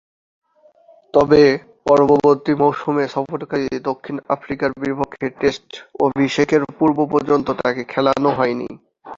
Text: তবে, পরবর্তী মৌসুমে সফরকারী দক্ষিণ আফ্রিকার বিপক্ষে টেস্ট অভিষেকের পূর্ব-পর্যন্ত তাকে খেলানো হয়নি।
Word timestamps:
তবে, 1.13 1.41
পরবর্তী 1.85 2.53
মৌসুমে 2.53 3.05
সফরকারী 3.07 3.65
দক্ষিণ 3.81 4.15
আফ্রিকার 4.29 4.69
বিপক্ষে 4.81 5.25
টেস্ট 5.39 5.69
অভিষেকের 5.99 6.61
পূর্ব-পর্যন্ত 6.77 7.47
তাকে 7.61 7.81
খেলানো 7.83 8.29
হয়নি। 8.37 8.69